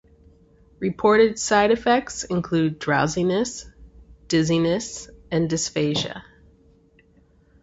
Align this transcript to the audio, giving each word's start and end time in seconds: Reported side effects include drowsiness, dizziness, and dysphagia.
Reported 0.79 1.37
side 1.37 1.69
effects 1.69 2.23
include 2.23 2.79
drowsiness, 2.79 3.67
dizziness, 4.27 5.07
and 5.29 5.47
dysphagia. 5.47 6.23